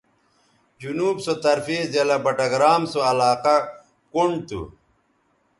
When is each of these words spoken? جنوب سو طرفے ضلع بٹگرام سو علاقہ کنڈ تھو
جنوب 0.81 1.15
سو 1.25 1.33
طرفے 1.43 1.77
ضلع 1.93 2.17
بٹگرام 2.25 2.81
سو 2.91 2.99
علاقہ 3.11 3.57
کنڈ 4.11 4.35
تھو 4.47 4.61